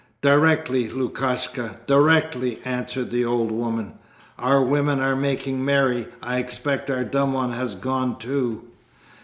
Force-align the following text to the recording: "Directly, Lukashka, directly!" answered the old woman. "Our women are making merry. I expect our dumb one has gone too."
"Directly, 0.21 0.89
Lukashka, 0.89 1.77
directly!" 1.85 2.57
answered 2.65 3.11
the 3.11 3.23
old 3.23 3.51
woman. 3.51 3.99
"Our 4.39 4.63
women 4.63 4.99
are 4.99 5.15
making 5.15 5.63
merry. 5.63 6.07
I 6.23 6.39
expect 6.39 6.89
our 6.89 7.03
dumb 7.03 7.33
one 7.33 7.51
has 7.51 7.75
gone 7.75 8.17
too." 8.17 8.63